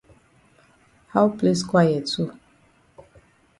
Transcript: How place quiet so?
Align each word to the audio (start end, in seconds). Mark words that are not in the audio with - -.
How 1.09 1.29
place 1.29 1.61
quiet 1.61 2.09
so? 2.09 2.35